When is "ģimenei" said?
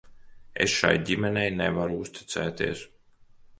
1.09-1.53